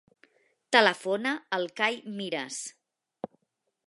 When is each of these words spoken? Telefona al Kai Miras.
Telefona 0.75 1.33
al 1.57 1.67
Kai 1.81 1.99
Miras. 2.21 2.57